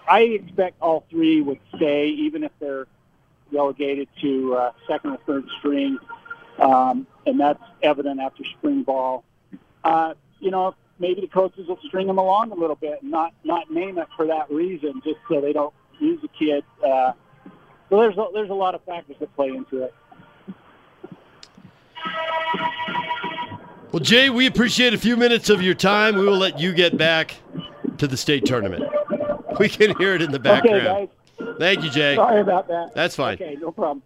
I 0.07 0.21
expect 0.21 0.77
all 0.81 1.05
three 1.09 1.41
would 1.41 1.59
stay, 1.75 2.07
even 2.09 2.43
if 2.43 2.51
they're 2.59 2.87
relegated 3.51 4.07
to 4.21 4.55
uh, 4.55 4.71
second 4.87 5.11
or 5.11 5.17
third 5.25 5.45
string, 5.59 5.97
um, 6.59 7.07
and 7.25 7.39
that's 7.39 7.63
evident 7.81 8.19
after 8.19 8.43
spring 8.57 8.83
ball. 8.83 9.23
Uh, 9.83 10.13
you 10.39 10.51
know, 10.51 10.75
maybe 10.99 11.21
the 11.21 11.27
coaches 11.27 11.67
will 11.67 11.79
string 11.85 12.07
them 12.07 12.17
along 12.17 12.51
a 12.51 12.55
little 12.55 12.75
bit 12.75 13.01
and 13.01 13.11
not 13.11 13.33
not 13.43 13.71
name 13.71 13.97
it 13.97 14.07
for 14.15 14.27
that 14.27 14.49
reason, 14.51 15.01
just 15.03 15.19
so 15.29 15.41
they 15.41 15.53
don't 15.53 15.73
use 15.99 16.19
a 16.23 16.27
kid. 16.27 16.63
Uh, 16.85 17.13
so 17.89 17.99
there's 17.99 18.17
a, 18.17 18.27
there's 18.33 18.49
a 18.49 18.53
lot 18.53 18.75
of 18.75 18.83
factors 18.83 19.15
that 19.19 19.33
play 19.35 19.49
into 19.49 19.83
it. 19.83 19.93
Well, 23.91 24.03
Jay, 24.03 24.29
we 24.29 24.45
appreciate 24.45 24.93
a 24.93 24.97
few 24.97 25.15
minutes 25.15 25.49
of 25.49 25.61
your 25.61 25.73
time. 25.73 26.17
We 26.17 26.25
will 26.25 26.37
let 26.37 26.59
you 26.59 26.73
get 26.73 26.97
back 26.97 27.35
to 27.97 28.07
the 28.07 28.17
state 28.17 28.45
tournament. 28.45 28.83
We 29.57 29.69
can 29.69 29.95
hear 29.95 30.13
it 30.13 30.21
in 30.21 30.31
the 30.31 30.39
background. 30.39 30.85
Okay, 31.39 31.55
Thank 31.59 31.81
you, 31.85 31.89
Jay. 31.89 32.15
Sorry 32.15 32.41
about 32.41 32.67
that. 32.67 32.91
That's 32.93 33.15
fine. 33.15 33.35
Okay, 33.35 33.55
no 33.57 33.71
problem. 33.71 34.03